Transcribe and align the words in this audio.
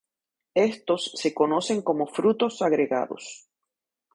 Estos 0.55 1.11
se 1.13 1.31
conocen 1.35 1.83
como 1.83 2.07
frutos 2.07 2.63
agregados. 2.63 3.45